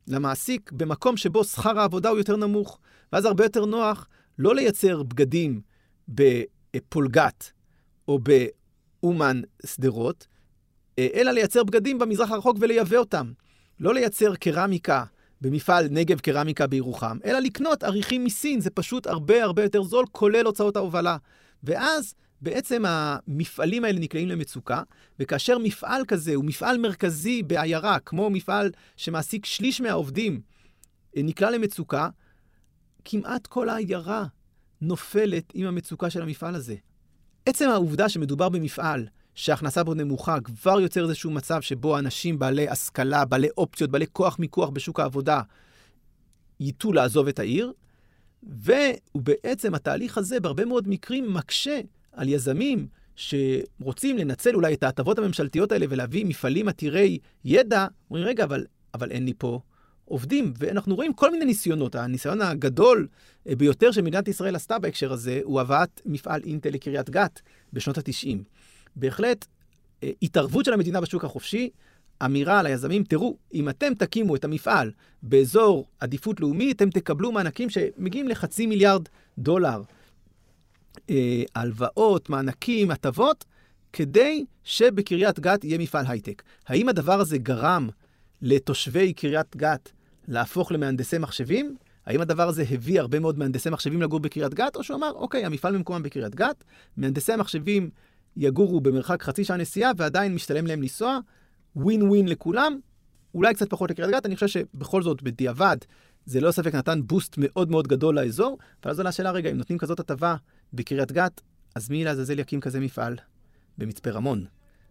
למעסיק 0.08 0.72
במקום 0.72 1.18
שבו 1.18 1.44
שכר 1.44 1.80
העבודה 1.80 2.10
הוא 2.10 2.18
יותר 2.18 2.36
נמוך, 2.36 2.80
ואז 3.14 3.26
הרבה 3.26 3.46
יותר 3.46 3.66
נוח 3.66 4.08
לא 4.40 4.56
לייצר 4.56 5.04
בגדים 5.04 5.62
בפולגת 6.08 7.52
או 8.08 8.20
באומן 9.08 9.42
שדרות, 9.66 10.28
אלא 11.00 11.32
לייצר 11.32 11.64
בגדים 11.64 12.00
במזרח 12.00 12.32
הרחוק 12.32 12.58
ולייבא 12.60 12.98
אותם. 12.98 13.32
לא 13.80 13.94
לייצר 13.94 14.36
קרמיקה 14.36 15.04
במפעל 15.42 15.88
נגב 15.92 16.20
קרמיקה 16.20 16.68
בירוחם, 16.68 17.18
אלא 17.26 17.40
לקנות 17.40 17.84
עריכים 17.84 18.24
מסין, 18.24 18.62
זה 18.62 18.70
פשוט 18.70 19.08
הרבה 19.08 19.44
הרבה 19.44 19.64
יותר 19.64 19.84
זול, 19.84 20.06
כולל 20.12 20.46
הוצאות 20.46 20.76
ההובלה. 20.76 21.18
ואז 21.64 22.14
בעצם 22.42 22.84
המפעלים 22.88 23.84
האלה 23.84 24.00
נקלעים 24.00 24.30
למצוקה, 24.30 24.82
וכאשר 25.20 25.58
מפעל 25.58 26.06
כזה 26.08 26.36
הוא 26.36 26.46
מפעל 26.46 26.78
מרכזי 26.78 27.44
בעיירה, 27.44 28.00
כמו 28.00 28.30
מפעל 28.30 28.72
שמעסיק 28.98 29.46
שליש 29.46 29.82
מהעובדים, 29.82 30.42
נקלע 31.16 31.52
למצוקה, 31.52 32.10
כמעט 33.06 33.48
כל 33.48 33.70
העיירה 33.70 34.26
נופלת 34.82 35.44
עם 35.54 35.68
המצוקה 35.68 36.10
של 36.10 36.22
המפעל 36.22 36.56
הזה. 36.56 36.76
עצם 37.48 37.70
העובדה 37.70 38.10
שמדובר 38.10 38.50
במפעל 38.50 39.08
שההכנסה 39.36 39.84
בו 39.84 39.94
נמוכה, 39.94 40.42
כבר 40.42 40.80
יוצר 40.80 41.04
איזשהו 41.04 41.32
מצב 41.32 41.62
שבו 41.62 42.00
אנשים 42.00 42.40
בעלי 42.40 42.70
השכלה, 42.70 43.26
בעלי 43.26 43.48
אופציות, 43.58 43.92
בעלי 43.92 44.06
כוח 44.12 44.40
מיקוח 44.40 44.70
בשוק 44.70 45.00
העבודה, 45.00 45.42
ייטו 46.60 46.94
לעזוב 46.94 47.28
את 47.28 47.40
העיר, 47.40 47.74
ובעצם 48.44 49.76
התהליך 49.76 50.18
הזה 50.18 50.40
בהרבה 50.40 50.66
מאוד 50.66 50.88
מקרים 50.88 51.34
מקשה 51.34 51.80
על 52.12 52.30
יזמים 52.30 52.88
שרוצים 53.16 54.18
לנצל 54.18 54.56
אולי 54.56 54.74
את 54.74 54.84
ההטבות 54.84 55.18
הממשלתיות 55.20 55.72
האלה 55.72 55.86
ולהביא 55.90 56.26
מפעלים 56.26 56.68
עתירי 56.68 57.20
ידע, 57.46 57.88
אומרים, 58.10 58.28
רגע, 58.28 58.44
אבל, 58.44 58.66
אבל 58.94 59.12
אין 59.12 59.26
לי 59.26 59.34
פה 59.38 59.60
עובדים. 60.08 60.54
ואנחנו 60.58 60.96
רואים 60.96 61.14
כל 61.14 61.32
מיני 61.32 61.46
ניסיונות. 61.46 61.96
הניסיון 61.96 62.42
הגדול 62.42 63.08
אה, 63.48 63.56
ביותר 63.56 63.92
שמדינת 63.92 64.28
ישראל 64.28 64.56
עשתה 64.56 64.80
בהקשר 64.80 65.14
הזה, 65.14 65.40
הוא 65.44 65.62
הבאת 65.62 66.02
מפעל 66.06 66.42
אינטל 66.44 66.70
לקריית 66.70 67.10
גת 67.10 67.42
בשנות 67.74 67.98
ה-90. 67.98 68.38
בהחלט, 68.96 69.46
אה, 70.04 70.10
התערבות 70.22 70.66
של 70.66 70.74
המדינה 70.74 71.02
בשוק 71.02 71.24
החופשי, 71.24 71.70
אמירה 72.26 72.64
ליזמים, 72.64 73.04
תראו, 73.04 73.38
אם 73.54 73.70
אתם 73.70 73.94
תקימו 73.94 74.36
את 74.36 74.44
המפעל 74.44 74.92
באזור 75.24 75.88
עדיפות 76.00 76.40
לאומית, 76.40 76.76
אתם 76.76 76.90
תקבלו 76.90 77.32
מענקים 77.32 77.70
שמגיעים 77.70 78.28
לחצי 78.28 78.66
מיליארד 78.66 79.04
דולר. 79.38 79.82
אה, 81.10 81.44
הלוואות, 81.56 82.30
מענקים, 82.30 82.92
הטבות, 82.92 83.46
כדי 83.94 84.46
שבקריית 84.64 85.40
גת 85.40 85.64
יהיה 85.64 85.78
מפעל 85.78 86.06
הייטק. 86.08 86.44
האם 86.68 86.90
הדבר 86.90 87.20
הזה 87.20 87.38
גרם 87.38 87.90
לתושבי 88.42 89.14
קריית 89.14 89.56
גת 89.56 89.92
להפוך 90.28 90.72
למהנדסי 90.72 91.18
מחשבים? 91.18 91.76
האם 92.06 92.22
הדבר 92.22 92.48
הזה 92.48 92.64
הביא 92.72 93.00
הרבה 93.00 93.20
מאוד 93.20 93.40
מהנדסי 93.40 93.70
מחשבים 93.70 94.02
לגור 94.02 94.20
בקריית 94.20 94.54
גת, 94.54 94.76
או 94.76 94.84
שהוא 94.84 94.98
אמר, 94.98 95.12
אוקיי, 95.12 95.46
המפעל 95.46 95.78
ממקומם 95.78 96.04
בקריית 96.04 96.36
גת, 96.36 96.64
מהנדסי 96.98 97.34
המחשבים 97.34 97.90
יגורו 98.38 98.82
במרחק 98.82 99.24
חצי 99.24 99.44
שעה 99.44 99.58
נסיעה 99.58 99.92
ועדיין 99.98 100.36
משתלם 100.36 100.68
להם 100.68 100.82
לנסוע, 100.82 101.20
ווין 101.76 102.02
ווין 102.02 102.28
לכולם, 102.28 102.80
אולי 103.34 103.54
קצת 103.54 103.70
פחות 103.70 103.92
לקריית 103.92 104.12
גת, 104.12 104.26
אני 104.26 104.36
חושב 104.36 104.48
שבכל 104.48 105.02
זאת, 105.02 105.24
בדיעבד, 105.24 105.78
זה 106.26 106.42
לא 106.42 106.52
ספק 106.52 106.76
נתן 106.76 107.02
בוסט 107.06 107.36
מאוד 107.38 107.72
מאוד 107.72 107.88
גדול 107.88 108.20
לאזור, 108.20 108.58
אבל 108.84 108.92
אז 108.92 109.00
עולה 109.00 109.10
השאלה, 109.10 109.32
רגע, 109.32 109.52
אם 109.52 109.58
נותנים 109.58 109.80
כזאת 109.80 110.00
הטבה 110.00 110.36
בקריית 110.74 111.12
גת, 111.12 111.42
אז 111.76 111.90
מי 111.90 112.04
לעזאזל 112.04 112.40
יקים 112.40 112.60
כזה 112.60 112.80
מפעל 112.80 113.16
במצפה 113.78 114.10
רמון, 114.10 114.46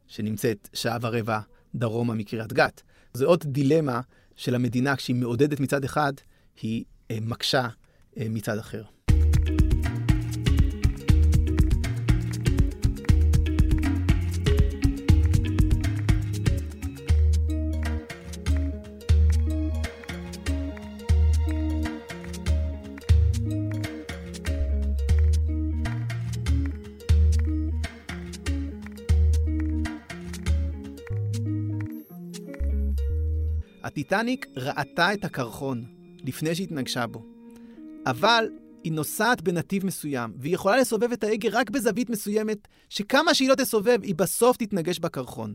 שנמצאת 0.07 0.69
שעה 0.73 0.99
ורבע 1.01 1.41
דרומה 1.75 2.15
מקריית 2.15 2.53
גת? 2.53 2.83
זו 3.15 3.27
עוד 3.27 3.45
דילמה 3.47 4.01
של 4.37 4.55
המדינה, 4.55 4.97
כשהיא 4.97 5.17
מעודדת 5.17 5.61
מצד 5.61 5.85
אחד, 5.85 6.13
היא 6.63 6.85
אה, 7.11 7.19
מקשה 7.21 7.69
אה, 8.19 8.27
מצד 8.31 8.59
אחר. 8.59 8.83
הטיטניק 33.87 34.47
ראתה 34.57 35.13
את 35.13 35.25
הקרחון 35.25 35.85
לפני 36.25 36.55
שהתנגשה 36.55 37.07
בו, 37.07 37.23
אבל 38.07 38.51
היא 38.85 38.93
נוסעת 38.93 39.43
בנתיב 39.43 39.87
מסוים, 39.87 40.33
והיא 40.39 40.55
יכולה 40.55 40.77
לסובב 40.77 41.13
את 41.13 41.25
ההגה 41.25 41.49
רק 41.53 41.71
בזווית 41.71 42.11
מסוימת, 42.11 42.69
שכמה 42.89 43.35
שהיא 43.35 43.49
לא 43.49 43.55
תסובב, 43.55 43.99
היא 44.03 44.15
בסוף 44.15 44.57
תתנגש 44.57 44.99
בקרחון. 44.99 45.55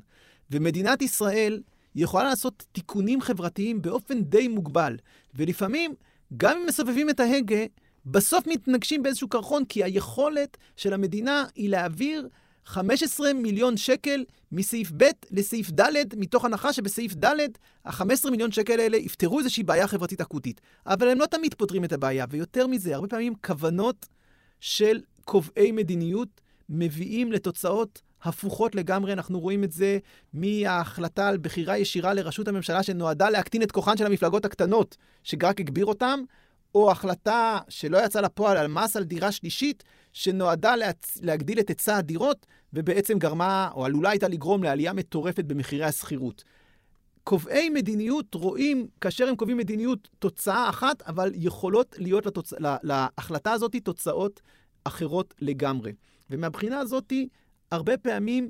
ומדינת 0.51 1.01
ישראל 1.01 1.61
יכולה 1.95 2.23
לעשות 2.23 2.65
תיקונים 2.71 3.21
חברתיים 3.21 3.81
באופן 3.81 4.21
די 4.21 4.47
מוגבל, 4.47 4.97
ולפעמים, 5.35 5.93
גם 6.37 6.57
אם 6.57 6.65
מסובבים 6.67 7.09
את 7.09 7.19
ההגה, 7.19 7.65
בסוף 8.05 8.47
מתנגשים 8.47 9.03
באיזשהו 9.03 9.27
קרחון, 9.27 9.65
כי 9.65 9.83
היכולת 9.83 10.57
של 10.75 10.93
המדינה 10.93 11.45
היא 11.55 11.69
להעביר 11.69 12.27
15 12.65 13.33
מיליון 13.33 13.77
שקל 13.77 14.25
מסעיף 14.51 14.91
ב' 14.97 15.05
לסעיף 15.31 15.71
ד', 15.71 16.15
מתוך 16.15 16.45
הנחה 16.45 16.73
שבסעיף 16.73 17.13
ד', 17.15 17.35
ה-15 17.85 18.29
מיליון 18.31 18.51
שקל 18.51 18.79
האלה 18.79 18.97
יפתרו 18.97 19.39
איזושהי 19.39 19.63
בעיה 19.63 19.87
חברתית 19.87 20.21
אקוטית. 20.21 20.61
אבל 20.85 21.09
הם 21.09 21.19
לא 21.19 21.25
תמיד 21.25 21.53
פותרים 21.53 21.83
את 21.83 21.93
הבעיה, 21.93 22.25
ויותר 22.29 22.67
מזה, 22.67 22.95
הרבה 22.95 23.07
פעמים 23.07 23.33
כוונות 23.45 24.05
של 24.59 24.99
קובעי 25.25 25.71
מדיניות 25.71 26.41
מביאים 26.69 27.31
לתוצאות 27.31 28.01
הפוכות 28.23 28.75
לגמרי. 28.75 29.13
אנחנו 29.13 29.39
רואים 29.39 29.63
את 29.63 29.71
זה 29.71 29.99
מההחלטה 30.33 31.27
על 31.27 31.37
בחירה 31.37 31.77
ישירה 31.77 32.13
לראשות 32.13 32.47
הממשלה 32.47 32.83
שנועדה 32.83 33.29
להקטין 33.29 33.63
את 33.63 33.71
כוחן 33.71 33.97
של 33.97 34.05
המפלגות 34.05 34.45
הקטנות, 34.45 34.97
שרק 35.23 35.59
הגביר 35.59 35.85
אותן, 35.85 36.19
או 36.75 36.91
החלטה 36.91 37.59
שלא 37.69 38.05
יצאה 38.05 38.21
לפועל 38.21 38.57
על 38.57 38.67
מס 38.67 38.95
על 38.95 39.03
דירה 39.03 39.31
שלישית, 39.31 39.83
שנועדה 40.13 40.75
להצ... 40.75 41.17
להגדיל 41.21 41.59
את 41.59 41.69
היצע 41.69 41.97
הדירות, 41.97 42.45
ובעצם 42.73 43.19
גרמה, 43.19 43.69
או 43.75 43.85
עלולה 43.85 44.09
הייתה 44.09 44.27
לגרום 44.27 44.63
לעלייה 44.63 44.93
מטורפת 44.93 45.45
במחירי 45.45 45.85
השכירות. 45.85 46.43
קובעי 47.23 47.69
מדיניות 47.69 48.35
רואים, 48.35 48.87
כאשר 49.01 49.27
הם 49.27 49.35
קובעים 49.35 49.57
מדיניות, 49.57 50.09
תוצאה 50.19 50.69
אחת, 50.69 51.01
אבל 51.01 51.31
יכולות 51.35 51.95
להיות 51.99 52.25
לתוצ... 52.25 52.53
לה... 52.53 52.77
להחלטה 52.83 53.51
הזאת 53.51 53.75
תוצאות 53.83 54.41
אחרות 54.83 55.33
לגמרי. 55.39 55.91
ומהבחינה 56.29 56.79
הזאת, 56.79 57.13
הרבה 57.71 57.97
פעמים 57.97 58.49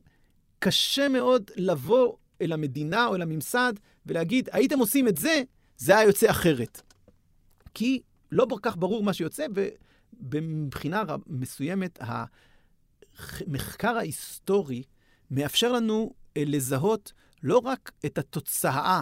קשה 0.60 1.10
מאוד 1.10 1.52
לבוא 1.56 2.14
אל 2.42 2.52
המדינה 2.52 3.08
או 3.08 3.16
אל 3.16 3.22
הממסד 3.22 3.74
ולהגיד, 4.06 4.50
הייתם 4.52 4.80
עושים 4.80 5.08
את 5.08 5.18
זה, 5.18 5.42
זה 5.78 5.98
היה 5.98 6.08
יוצא 6.08 6.30
אחרת. 6.30 6.82
כי 7.74 8.02
לא 8.32 8.46
כל 8.50 8.60
כך 8.62 8.78
ברור 8.78 9.04
מה 9.04 9.14
שיוצא, 9.14 9.46
ומבחינה 10.32 11.04
מסוימת, 11.28 12.00
המחקר 12.02 13.98
ההיסטורי 13.98 14.84
מאפשר 15.32 15.72
לנו 15.72 16.14
אה, 16.38 16.44
לזהות 16.46 17.14
לא 17.44 17.58
רק 17.58 17.92
את 18.06 18.18
התוצאה 18.18 19.02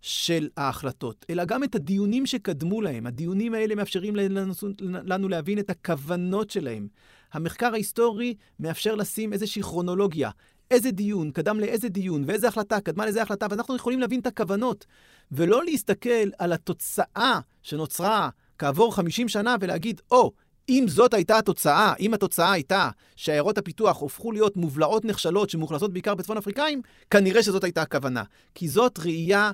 של 0.00 0.48
ההחלטות, 0.56 1.26
אלא 1.30 1.44
גם 1.44 1.64
את 1.64 1.74
הדיונים 1.74 2.26
שקדמו 2.26 2.82
להם. 2.82 3.06
הדיונים 3.06 3.54
האלה 3.54 3.74
מאפשרים 3.74 4.16
לנו, 4.16 4.52
לנו 4.80 5.28
להבין 5.28 5.58
את 5.58 5.70
הכוונות 5.70 6.50
שלהם. 6.50 6.88
המחקר 7.32 7.72
ההיסטורי 7.72 8.34
מאפשר 8.60 8.94
לשים 8.94 9.32
איזושהי 9.32 9.62
כרונולוגיה. 9.62 10.30
איזה 10.70 10.90
דיון 10.90 11.30
קדם 11.30 11.60
לאיזה 11.60 11.88
דיון, 11.88 12.24
ואיזה 12.26 12.48
החלטה 12.48 12.80
קדמה 12.80 13.04
לאיזה 13.04 13.22
החלטה, 13.22 13.46
ואנחנו 13.50 13.76
יכולים 13.76 14.00
להבין 14.00 14.20
את 14.20 14.26
הכוונות, 14.26 14.86
ולא 15.32 15.64
להסתכל 15.64 16.28
על 16.38 16.52
התוצאה 16.52 17.40
שנוצרה 17.62 18.28
כעבור 18.58 18.94
50 18.94 19.28
שנה 19.28 19.56
ולהגיד, 19.60 20.00
או, 20.10 20.32
oh, 20.34 20.47
אם 20.68 20.84
זאת 20.88 21.14
הייתה 21.14 21.38
התוצאה, 21.38 21.94
אם 22.00 22.14
התוצאה 22.14 22.52
הייתה 22.52 22.90
שעיירות 23.16 23.58
הפיתוח 23.58 23.96
הופכו 23.96 24.32
להיות 24.32 24.56
מובלעות 24.56 25.04
נחשלות 25.04 25.50
שמאוכלסות 25.50 25.92
בעיקר 25.92 26.14
בצפון 26.14 26.36
אפריקאים, 26.36 26.82
כנראה 27.10 27.42
שזאת 27.42 27.64
הייתה 27.64 27.82
הכוונה. 27.82 28.22
כי 28.54 28.68
זאת 28.68 28.98
ראייה 28.98 29.50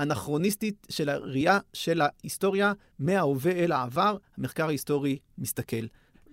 אנכרוניסטית 0.00 0.86
של 0.90 1.08
הראייה 1.08 1.58
של 1.72 2.00
ההיסטוריה 2.00 2.72
מההווה 2.98 3.52
אל 3.52 3.72
העבר, 3.72 4.16
המחקר 4.38 4.66
ההיסטורי 4.66 5.18
מסתכל. 5.38 5.86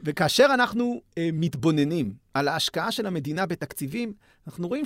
וכאשר 0.03 0.47
אנחנו 0.53 1.01
אה, 1.17 1.29
מתבוננים 1.33 2.13
על 2.33 2.47
ההשקעה 2.47 2.91
של 2.91 3.05
המדינה 3.05 3.45
בתקציבים, 3.45 4.13
אנחנו 4.47 4.67
רואים 4.67 4.83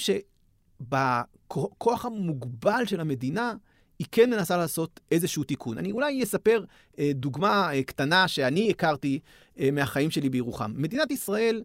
שבכוח 0.79 2.05
המוגבל 2.05 2.85
של 2.85 2.99
המדינה, 2.99 3.53
היא 3.99 4.07
כן 4.11 4.29
מנסה 4.29 4.57
לעשות 4.57 4.99
איזשהו 5.11 5.43
תיקון. 5.43 5.77
אני 5.77 5.91
אולי 5.91 6.23
אספר 6.23 6.63
אה, 6.99 7.11
דוגמה 7.13 7.73
אה, 7.73 7.83
קטנה 7.83 8.27
שאני 8.27 8.69
הכרתי 8.69 9.19
אה, 9.59 9.71
מהחיים 9.71 10.11
שלי 10.11 10.29
בירוחם. 10.29 10.71
מדינת 10.75 11.11
ישראל 11.11 11.63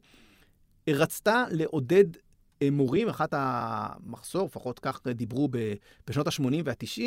רצתה 0.89 1.45
לעודד 1.51 2.05
אה, 2.63 2.71
מורים, 2.71 3.09
אחת 3.09 3.29
המחסור, 3.37 4.45
לפחות 4.45 4.79
כך 4.79 5.01
דיברו 5.07 5.49
בשנות 6.09 6.27
ה-80 6.27 6.63
וה-90, 6.65 7.01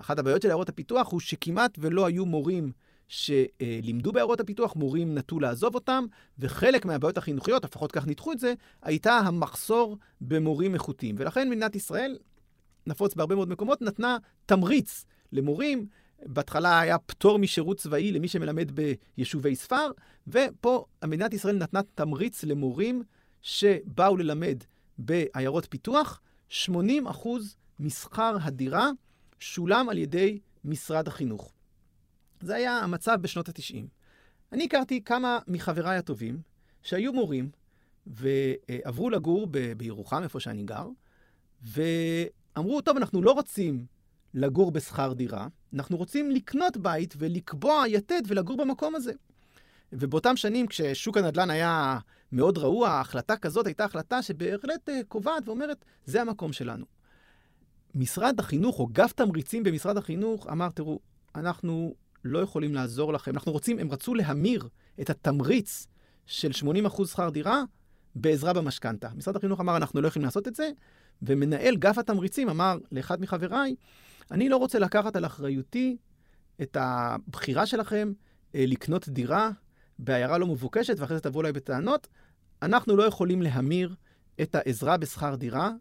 אחת 0.00 0.18
הבעיות 0.18 0.42
של 0.42 0.48
עיירות 0.48 0.68
הפיתוח 0.68 1.12
הוא 1.12 1.20
שכמעט 1.20 1.78
ולא 1.78 2.06
היו 2.06 2.26
מורים 2.26 2.72
שלימדו 3.08 4.12
בעיירות 4.12 4.40
הפיתוח, 4.40 4.76
מורים 4.76 5.18
נטו 5.18 5.40
לעזוב 5.40 5.74
אותם, 5.74 6.04
וחלק 6.38 6.84
מהבעיות 6.84 7.18
החינוכיות, 7.18 7.64
לפחות 7.64 7.92
כך 7.92 8.06
ניתחו 8.06 8.32
את 8.32 8.40
זה, 8.40 8.54
הייתה 8.82 9.18
המחסור 9.18 9.96
במורים 10.20 10.74
איכותיים. 10.74 11.14
ולכן 11.18 11.50
מדינת 11.50 11.76
ישראל, 11.76 12.18
נפוץ 12.86 13.14
בהרבה 13.14 13.34
מאוד 13.34 13.48
מקומות, 13.48 13.82
נתנה 13.82 14.18
תמריץ 14.46 15.04
למורים. 15.32 15.86
בהתחלה 16.26 16.80
היה 16.80 16.98
פטור 16.98 17.38
משירות 17.38 17.78
צבאי 17.78 18.12
למי 18.12 18.28
שמלמד 18.28 18.72
ביישובי 19.16 19.56
ספר, 19.56 19.90
ופה 20.26 20.84
מדינת 21.04 21.34
ישראל 21.34 21.56
נתנה 21.56 21.80
תמריץ 21.94 22.44
למורים 22.44 23.02
שבאו 23.42 24.16
ללמד 24.16 24.58
בעיירות 24.98 25.66
פיתוח, 25.70 26.20
80 26.48 27.06
משכר 27.80 28.36
הדירה 28.40 28.90
שולם 29.38 29.88
על 29.88 29.98
ידי 29.98 30.38
משרד 30.64 31.08
החינוך. 31.08 31.52
זה 32.40 32.54
היה 32.54 32.78
המצב 32.78 33.18
בשנות 33.20 33.48
ה-90. 33.48 33.86
אני 34.52 34.64
הכרתי 34.64 35.04
כמה 35.04 35.38
מחבריי 35.46 35.96
הטובים 35.96 36.40
שהיו 36.82 37.12
מורים 37.12 37.50
ועברו 38.06 39.10
לגור 39.10 39.46
ב- 39.50 39.72
בירוחם, 39.72 40.22
איפה 40.22 40.40
שאני 40.40 40.62
גר, 40.62 40.88
ואמרו, 42.56 42.80
טוב, 42.80 42.96
אנחנו 42.96 43.22
לא 43.22 43.32
רוצים 43.32 43.86
לגור 44.34 44.70
בשכר 44.70 45.12
דירה, 45.12 45.48
אנחנו 45.74 45.96
רוצים 45.96 46.30
לקנות 46.30 46.76
בית 46.76 47.14
ולקבוע 47.18 47.84
יתד 47.88 48.22
ולגור 48.26 48.56
במקום 48.56 48.94
הזה. 48.94 49.12
ובאותם 49.92 50.36
שנים, 50.36 50.66
כששוק 50.66 51.16
הנדל"ן 51.16 51.50
היה 51.50 51.98
מאוד 52.32 52.58
רעוע, 52.58 53.00
החלטה 53.00 53.36
כזאת 53.36 53.66
הייתה 53.66 53.84
החלטה 53.84 54.22
שבהחלט 54.22 54.88
אה, 54.88 55.00
קובעת 55.08 55.48
ואומרת, 55.48 55.84
זה 56.04 56.20
המקום 56.20 56.52
שלנו. 56.52 56.84
משרד 57.94 58.40
החינוך, 58.40 58.78
או 58.78 58.86
גף 58.86 59.12
תמריצים 59.12 59.62
במשרד 59.62 59.96
החינוך, 59.96 60.46
אמר, 60.46 60.68
תראו, 60.68 61.00
אנחנו 61.34 61.94
לא 62.24 62.38
יכולים 62.38 62.74
לעזור 62.74 63.12
לכם. 63.12 63.30
אנחנו 63.30 63.52
רוצים, 63.52 63.78
הם 63.78 63.90
רצו 63.92 64.14
להמיר 64.14 64.68
את 65.00 65.10
התמריץ 65.10 65.86
של 66.26 66.50
80% 66.88 67.06
שכר 67.06 67.30
דירה 67.30 67.62
בעזרה 68.16 68.52
במשכנתה. 68.52 69.08
משרד 69.16 69.36
החינוך 69.36 69.60
אמר, 69.60 69.76
אנחנו 69.76 70.00
לא 70.00 70.08
יכולים 70.08 70.24
לעשות 70.24 70.48
את 70.48 70.54
זה, 70.54 70.70
ומנהל 71.22 71.76
גף 71.76 71.98
התמריצים 71.98 72.48
אמר 72.48 72.78
לאחד 72.92 73.20
מחבריי, 73.20 73.74
אני 74.30 74.48
לא 74.48 74.56
רוצה 74.56 74.78
לקחת 74.78 75.16
על 75.16 75.26
אחריותי 75.26 75.96
את 76.62 76.76
הבחירה 76.80 77.66
שלכם 77.66 78.12
אה, 78.54 78.64
לקנות 78.66 79.08
דירה 79.08 79.50
בעיירה 79.98 80.38
לא 80.38 80.46
מבוקשת, 80.46 80.94
ואחרי 80.98 81.16
זה 81.16 81.22
תבואו 81.22 81.40
אליי 81.40 81.52
בטענות, 81.52 82.08
אנחנו 82.62 82.96
לא 82.96 83.02
יכולים 83.02 83.42
להמיר 83.42 83.94
את 84.42 84.54
העזרה 84.54 84.96
בשכר 84.96 85.34
דירה 85.34 85.72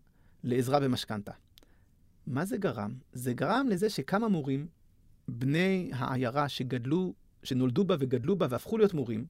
לעזרה 0.43 0.79
במשכנתה. 0.79 1.31
מה 2.27 2.45
זה 2.45 2.57
גרם? 2.57 2.93
זה 3.13 3.33
גרם 3.33 3.67
לזה 3.69 3.89
שכמה 3.89 4.27
מורים, 4.27 4.67
בני 5.27 5.91
העיירה 5.93 6.49
שגדלו, 6.49 7.13
שנולדו 7.43 7.83
בה 7.83 7.95
וגדלו 7.99 8.35
בה 8.35 8.47
והפכו 8.49 8.77
להיות 8.77 8.93
מורים, 8.93 9.25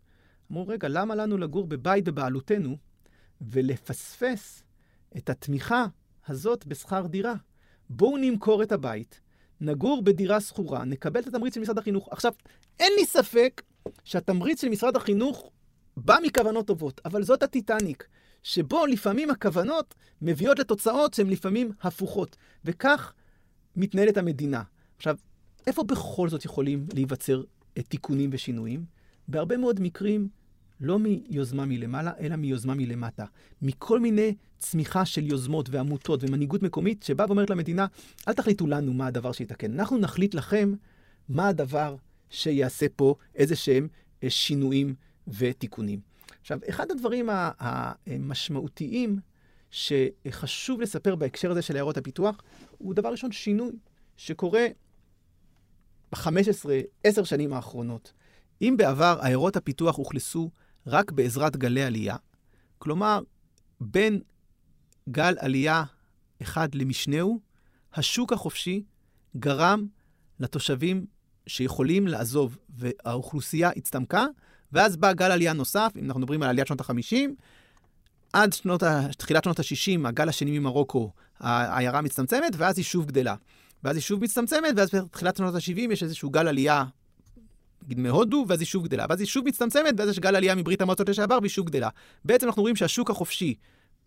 אמרו, 0.51 0.67
רגע, 0.67 0.87
למה 0.87 1.15
לנו 1.15 1.37
לגור 1.37 1.67
בבית 1.67 2.05
בבעלותנו 2.05 2.77
ולפספס 3.41 4.63
את 5.17 5.29
התמיכה 5.29 5.85
הזאת 6.27 6.65
בשכר 6.65 7.07
דירה? 7.07 7.33
בואו 7.89 8.17
נמכור 8.17 8.63
את 8.63 8.71
הבית, 8.71 9.21
נגור 9.61 10.03
בדירה 10.03 10.41
שכורה, 10.41 10.85
נקבל 10.85 11.19
את 11.19 11.27
התמריץ 11.27 11.55
של 11.55 11.61
משרד 11.61 11.77
החינוך. 11.77 12.09
עכשיו, 12.11 12.31
אין 12.79 12.93
לי 12.99 13.05
ספק 13.05 13.61
שהתמריץ 14.03 14.61
של 14.61 14.69
משרד 14.69 14.95
החינוך 14.95 15.51
בא 15.97 16.17
מכוונות 16.23 16.67
טובות, 16.67 17.01
אבל 17.05 17.23
זאת 17.23 17.43
הטיטניק, 17.43 18.07
שבו 18.43 18.85
לפעמים 18.85 19.29
הכוונות 19.29 19.95
מביאות 20.21 20.59
לתוצאות 20.59 21.13
שהן 21.13 21.29
לפעמים 21.29 21.71
הפוכות, 21.81 22.37
וכך 22.65 23.13
מתנהלת 23.75 24.17
המדינה. 24.17 24.63
עכשיו, 24.97 25.17
איפה 25.67 25.83
בכל 25.83 26.29
זאת 26.29 26.45
יכולים 26.45 26.87
להיווצר 26.93 27.43
תיקונים 27.73 28.29
ושינויים? 28.33 28.85
בהרבה 29.27 29.57
מאוד 29.57 29.79
מקרים 29.79 30.29
לא 30.79 30.99
מיוזמה 30.99 31.65
מלמעלה, 31.65 32.11
אלא 32.19 32.35
מיוזמה 32.35 32.73
מלמטה. 32.73 33.25
מכל 33.61 33.99
מיני 33.99 34.35
צמיחה 34.59 35.05
של 35.05 35.27
יוזמות 35.27 35.69
ועמותות 35.69 36.23
ומנהיגות 36.23 36.63
מקומית 36.63 37.03
שבאה 37.03 37.27
ואומרת 37.27 37.49
למדינה, 37.49 37.85
אל 38.27 38.33
תחליטו 38.33 38.67
לנו 38.67 38.93
מה 38.93 39.07
הדבר 39.07 39.31
שיתקן, 39.31 39.79
אנחנו 39.79 39.97
נחליט 39.97 40.33
לכם 40.33 40.73
מה 41.29 41.47
הדבר 41.47 41.95
שיעשה 42.29 42.85
פה 42.95 43.15
איזה 43.35 43.55
שהם 43.55 43.87
אה, 44.23 44.29
שינויים 44.29 44.95
ותיקונים. 45.27 45.99
עכשיו, 46.41 46.59
אחד 46.69 46.91
הדברים 46.91 47.29
המשמעותיים 47.59 49.19
שחשוב 49.71 50.81
לספר 50.81 51.15
בהקשר 51.15 51.51
הזה 51.51 51.61
של 51.61 51.73
עיירות 51.73 51.97
הפיתוח, 51.97 52.41
הוא 52.77 52.93
דבר 52.93 53.09
ראשון 53.09 53.31
שינוי 53.31 53.71
שקורה 54.17 54.67
ב-15, 56.11 56.69
10 57.03 57.23
שנים 57.23 57.53
האחרונות. 57.53 58.13
אם 58.61 58.75
בעבר 58.77 59.19
עיירות 59.21 59.55
הפיתוח 59.55 59.99
אוכלסו 59.99 60.49
רק 60.87 61.11
בעזרת 61.11 61.57
גלי 61.57 61.83
עלייה, 61.83 62.15
כלומר, 62.77 63.19
בין 63.81 64.21
גל 65.09 65.35
עלייה 65.39 65.83
אחד 66.41 66.75
למשנהו, 66.75 67.39
השוק 67.93 68.33
החופשי 68.33 68.83
גרם 69.37 69.87
לתושבים 70.39 71.05
שיכולים 71.47 72.07
לעזוב, 72.07 72.57
והאוכלוסייה 72.69 73.69
הצטמקה, 73.69 74.25
ואז 74.71 74.97
בא 74.97 75.13
גל 75.13 75.31
עלייה 75.31 75.53
נוסף, 75.53 75.91
אם 75.95 76.05
אנחנו 76.05 76.19
מדברים 76.19 76.43
על 76.43 76.49
עליית 76.49 76.67
שנות 76.67 76.81
ה-50, 76.81 77.15
עד 78.33 78.53
שנות 78.53 78.83
ה... 78.83 79.07
תחילת 79.17 79.43
שנות 79.43 79.59
ה-60, 79.59 80.07
הגל 80.07 80.29
השני 80.29 80.59
ממרוקו, 80.59 81.11
העיירה 81.39 82.01
מצטמצמת, 82.01 82.53
ואז 82.57 82.77
יישוב 82.77 83.05
גדלה. 83.05 83.35
ואז 83.83 83.95
יישוב 83.95 84.23
מצטמצמת, 84.23 84.73
ואז 84.77 84.89
בתחילת 84.93 85.35
שנות 85.35 85.55
ה-70 85.55 85.91
יש 85.91 86.03
איזשהו 86.03 86.29
גל 86.29 86.47
עלייה, 86.47 86.83
מהודו, 87.97 88.45
ואז 88.47 88.59
יישוב 88.59 88.83
גדלה. 88.83 89.05
ואז 89.09 89.19
יישוב 89.19 89.47
מצטמצמת, 89.47 89.93
ואז 89.97 90.09
יש 90.09 90.19
גל 90.19 90.35
עלייה 90.35 90.55
מברית 90.55 90.81
המועצות 90.81 91.09
לשעבר, 91.09 91.39
ויישוב 91.41 91.65
גדלה. 91.65 91.89
בעצם 92.25 92.47
אנחנו 92.47 92.61
רואים 92.61 92.75
שהשוק 92.75 93.09
החופשי 93.09 93.55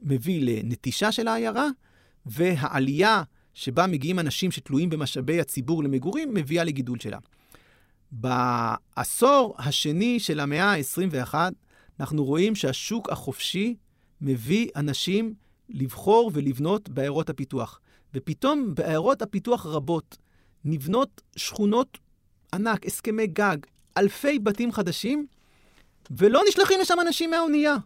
מביא 0.00 0.40
לנטישה 0.42 1.12
של 1.12 1.28
העיירה, 1.28 1.66
והעלייה 2.26 3.22
שבה 3.54 3.86
מגיעים 3.86 4.18
אנשים 4.18 4.50
שתלויים 4.50 4.90
במשאבי 4.90 5.40
הציבור 5.40 5.84
למגורים, 5.84 6.34
מביאה 6.34 6.64
לגידול 6.64 6.98
שלה. 6.98 7.18
בעשור 8.12 9.54
השני 9.58 10.20
של 10.20 10.40
המאה 10.40 10.72
ה-21, 10.72 11.34
אנחנו 12.00 12.24
רואים 12.24 12.54
שהשוק 12.54 13.10
החופשי 13.10 13.74
מביא 14.20 14.68
אנשים 14.76 15.34
לבחור 15.68 16.30
ולבנות 16.34 16.88
בעיירות 16.88 17.30
הפיתוח. 17.30 17.80
ופתאום 18.14 18.74
בעיירות 18.74 19.22
הפיתוח 19.22 19.66
רבות 19.66 20.16
נבנות 20.64 21.22
שכונות 21.36 21.98
ענק, 22.54 22.86
הסכמי 22.86 23.26
גג, 23.26 23.56
אלפי 23.98 24.38
בתים 24.38 24.72
חדשים, 24.72 25.26
ולא 26.10 26.40
נשלחים 26.48 26.80
לשם 26.80 26.96
אנשים 27.00 27.30
מהאונייה. 27.30 27.76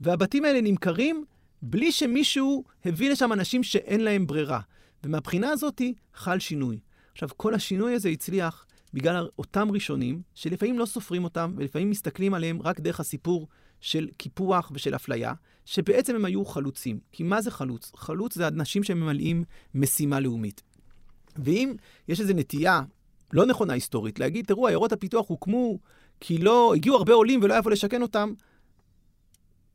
והבתים 0.00 0.44
האלה 0.44 0.60
נמכרים 0.60 1.24
בלי 1.62 1.92
שמישהו 1.92 2.64
הביא 2.84 3.10
לשם 3.10 3.32
אנשים 3.32 3.62
שאין 3.62 4.00
להם 4.00 4.26
ברירה. 4.26 4.60
ומהבחינה 5.04 5.50
הזאת 5.50 5.82
חל 6.14 6.38
שינוי. 6.38 6.80
עכשיו, 7.12 7.28
כל 7.36 7.54
השינוי 7.54 7.94
הזה 7.94 8.08
הצליח 8.08 8.66
בגלל 8.94 9.28
אותם 9.38 9.70
ראשונים, 9.70 10.22
שלפעמים 10.34 10.78
לא 10.78 10.86
סופרים 10.86 11.24
אותם, 11.24 11.54
ולפעמים 11.56 11.90
מסתכלים 11.90 12.34
עליהם 12.34 12.62
רק 12.62 12.80
דרך 12.80 13.00
הסיפור 13.00 13.48
של 13.80 14.08
קיפוח 14.16 14.72
ושל 14.74 14.94
אפליה, 14.94 15.32
שבעצם 15.64 16.14
הם 16.14 16.24
היו 16.24 16.44
חלוצים. 16.44 16.98
כי 17.12 17.22
מה 17.22 17.42
זה 17.42 17.50
חלוץ? 17.50 17.92
חלוץ 17.96 18.34
זה 18.34 18.48
אנשים 18.48 18.82
שממלאים 18.82 19.44
משימה 19.74 20.20
לאומית. 20.20 20.62
ואם 21.36 21.74
יש 22.08 22.20
איזו 22.20 22.32
נטייה 22.36 22.82
לא 23.32 23.46
נכונה 23.46 23.72
היסטורית, 23.72 24.18
להגיד, 24.18 24.46
תראו, 24.46 24.66
עיירות 24.66 24.92
הפיתוח 24.92 25.28
הוקמו 25.28 25.78
כי 26.20 26.38
לא, 26.38 26.74
הגיעו 26.74 26.96
הרבה 26.96 27.12
עולים 27.12 27.40
ולא 27.42 27.52
היה 27.52 27.58
איפה 27.58 27.70
לשכן 27.70 28.02
אותם, 28.02 28.32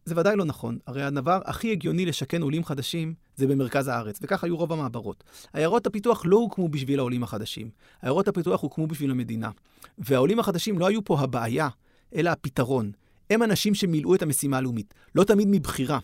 זה 0.08 0.14
ודאי 0.18 0.36
לא 0.36 0.46
נכון. 0.46 0.78
הרי 0.88 1.04
הדבר 1.04 1.40
הכי 1.46 1.72
הגיוני 1.72 2.06
לשכן 2.06 2.42
עולים 2.42 2.64
חדשים 2.64 3.14
זה 3.36 3.48
במרכז 3.48 3.88
הארץ, 3.88 4.20
וכך 4.22 4.44
היו 4.44 4.58
רוב 4.58 4.74
המעברות. 4.74 5.24
עיירות 5.54 5.88
הפיתוח 5.88 6.22
לא 6.26 6.38
הוקמו 6.38 6.70
בשביל 6.70 7.00
העולים 7.00 7.24
החדשים. 7.24 7.70
עיירות 8.02 8.28
הפיתוח 8.28 8.62
הוקמו 8.62 8.88
בשביל 8.88 9.12
המדינה. 9.12 9.50
והעולים 9.98 10.40
החדשים 10.40 10.80
לא 10.80 10.88
היו 10.88 11.04
פה 11.04 11.20
הבעיה, 11.20 11.70
אלא 12.16 12.30
הפתרון. 12.30 12.92
הם 13.30 13.44
אנשים 13.44 13.76
שמילאו 13.76 14.16
את 14.16 14.22
המשימה 14.22 14.58
הלאומית, 14.58 14.94
לא 15.16 15.24
תמיד 15.24 15.48
מבחירה. 15.48 16.00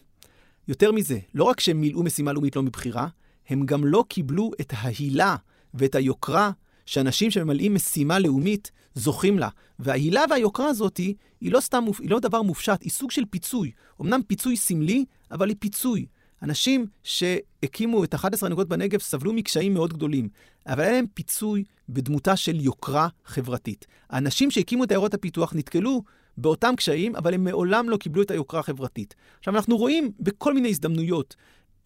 יותר 0.68 0.92
מזה, 0.92 1.20
לא 1.36 1.44
רק 1.44 1.60
שהם 1.60 1.82
מילאו 1.82 2.04
משימה 2.04 2.34
לאומית 2.34 2.56
לא 2.56 2.64
מבחירה, 2.64 3.08
הם 3.50 3.66
גם 3.66 3.86
לא 3.86 4.04
קיבלו 4.08 4.52
את 4.62 4.74
ההילה 4.78 5.36
ואת 5.74 5.96
היוקרה 5.96 6.52
שאנשים 6.86 7.32
שממלאים 7.32 7.74
משימה 7.74 8.20
לאומית 8.20 8.72
זוכים 8.96 9.40
לה. 9.40 9.50
וההילה 9.80 10.22
והיוקרה 10.30 10.68
הזאת 10.68 10.98
היא, 10.98 11.16
לא 11.42 11.60
סתם, 11.60 11.84
היא 12.00 12.10
לא 12.10 12.20
דבר 12.20 12.42
מופשט, 12.42 12.82
היא 12.82 12.92
סוג 12.92 13.12
של 13.12 13.26
פיצוי. 13.30 13.72
אמנם 14.02 14.22
פיצוי 14.28 14.58
סמלי, 14.58 15.06
אבל 15.32 15.50
היא 15.50 15.56
פיצוי. 15.60 16.06
אנשים 16.44 16.86
שהקימו 17.04 18.04
את 18.04 18.14
11 18.14 18.50
הנקודות 18.50 18.70
בנגב 18.70 19.00
סבלו 19.00 19.34
מקשיים 19.34 19.74
מאוד 19.74 19.94
גדולים, 19.94 20.30
אבל 20.68 20.84
היה 20.84 20.92
להם 20.92 21.06
פיצוי 21.14 21.64
בדמותה 21.90 22.36
של 22.36 22.62
יוקרה 22.62 23.08
חברתית. 23.26 23.86
האנשים 24.10 24.52
שהקימו 24.52 24.84
את 24.84 24.92
עיירות 24.92 25.14
הפיתוח 25.14 25.54
נתקלו 25.56 26.04
באותם 26.38 26.76
קשיים, 26.78 27.16
אבל 27.16 27.34
הם 27.34 27.44
מעולם 27.44 27.90
לא 27.90 27.98
קיבלו 27.98 28.22
את 28.22 28.32
היוקרה 28.32 28.60
החברתית. 28.60 29.16
עכשיו, 29.40 29.56
אנחנו 29.56 29.78
רואים 29.78 30.12
בכל 30.20 30.54
מיני 30.54 30.70
הזדמנויות, 30.70 31.36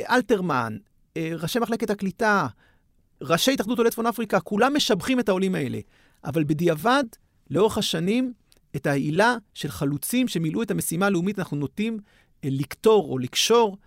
אלתרמן, 0.01 0.77
אה, 1.17 1.31
ראשי 1.33 1.59
מחלקת 1.59 1.89
הקליטה, 1.89 2.47
ראשי 3.21 3.53
התאחדות 3.53 3.77
עולי 3.77 3.91
צפון 3.91 4.05
אפריקה, 4.05 4.39
כולם 4.39 4.75
משבחים 4.75 5.19
את 5.19 5.29
העולים 5.29 5.55
האלה. 5.55 5.79
אבל 6.25 6.43
בדיעבד, 6.43 7.03
לאורך 7.49 7.77
השנים, 7.77 8.33
את 8.75 8.87
העילה 8.87 9.35
של 9.53 9.69
חלוצים 9.69 10.27
שמילאו 10.27 10.61
את 10.61 10.71
המשימה 10.71 11.05
הלאומית, 11.05 11.39
אנחנו 11.39 11.57
נוטים 11.57 11.99
אה, 12.43 12.49
לקטור 12.51 13.11
או 13.11 13.17
לקשור 13.17 13.77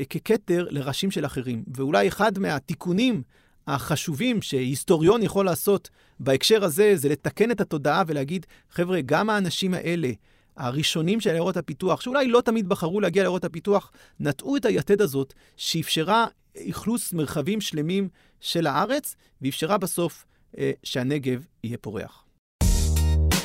אה, 0.00 0.04
ככתר 0.04 0.66
לראשים 0.70 1.10
של 1.10 1.26
אחרים. 1.26 1.64
ואולי 1.74 2.08
אחד 2.08 2.38
מהתיקונים 2.38 3.22
החשובים 3.66 4.42
שהיסטוריון 4.42 5.22
יכול 5.22 5.44
לעשות 5.44 5.90
בהקשר 6.20 6.64
הזה, 6.64 6.92
זה 6.96 7.08
לתקן 7.08 7.50
את 7.50 7.60
התודעה 7.60 8.02
ולהגיד, 8.06 8.46
חבר'ה, 8.70 9.00
גם 9.00 9.30
האנשים 9.30 9.74
האלה, 9.74 10.10
הראשונים 10.56 11.20
של 11.20 11.30
עיירות 11.30 11.56
הפיתוח, 11.56 12.00
שאולי 12.00 12.28
לא 12.28 12.40
תמיד 12.40 12.68
בחרו 12.68 13.00
להגיע 13.00 13.22
לעיירות 13.22 13.44
הפיתוח, 13.44 13.92
נטעו 14.20 14.56
את 14.56 14.64
היתד 14.64 15.00
הזאת 15.00 15.32
שאפשרה 15.56 16.26
אכלוס 16.70 17.12
מרחבים 17.12 17.60
שלמים 17.60 18.08
של 18.40 18.66
הארץ, 18.66 19.16
ואפשרה 19.42 19.78
בסוף 19.78 20.24
אה, 20.58 20.70
שהנגב 20.82 21.44
יהיה 21.64 21.78
פורח. 21.78 22.24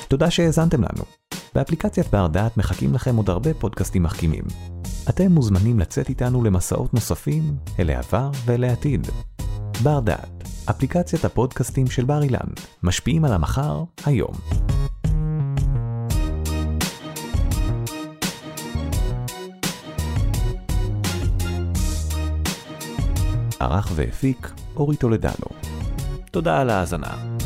תודה 0.08 0.32
שהאזנתם 0.32 0.82
לנו. 0.82 1.04
באפליקציית 1.56 2.08
בר 2.08 2.28
דעת 2.28 2.58
מחכים 2.58 2.94
לכם 2.94 3.16
עוד 3.16 3.30
הרבה 3.30 3.54
פודקאסטים 3.54 4.04
מחכימים. 4.04 4.44
אתם 5.10 5.32
מוזמנים 5.32 5.80
לצאת 5.80 6.10
איתנו 6.10 6.44
למסעות 6.44 6.94
נוספים 6.94 7.44
אל 7.80 7.90
העבר 7.90 8.32
ואל 8.46 8.64
העתיד. 8.64 9.08
בר 9.84 10.00
דעת, 10.00 10.44
אפליקציית 10.70 11.26
הפודקאסטים 11.26 11.88
של 11.88 12.06
בר 12.06 12.24
אילן, 12.24 12.50
משפיעים 12.84 13.26
על 13.26 13.34
המחר, 13.34 13.84
היום. 14.06 14.34
ערך 23.60 23.92
והפיק 23.96 24.52
אורי 24.76 24.98
טולדנו. 24.98 25.48
תודה 26.32 26.62
על 26.62 26.70
ההאזנה. 26.70 27.37